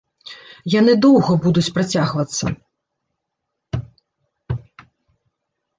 Яны 0.79 0.93
доўга 1.05 1.31
будуць 1.43 1.73
працягвацца. 1.75 2.45